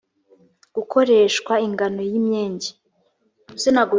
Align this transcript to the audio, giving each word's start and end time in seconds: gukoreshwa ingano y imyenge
gukoreshwa 0.75 1.53
ingano 1.67 2.01
y 2.11 2.13
imyenge 2.19 2.69